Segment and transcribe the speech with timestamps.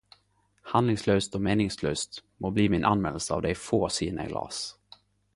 [0.75, 4.63] Handlingslaust og meiningslaust må bli min anmeldelse av dei få sidene eg las.